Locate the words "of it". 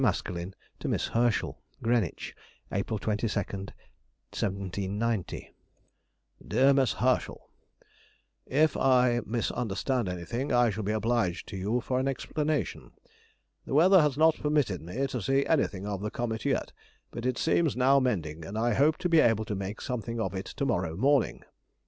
20.19-20.45